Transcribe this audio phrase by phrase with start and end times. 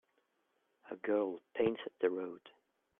[0.89, 2.41] a girl paints the road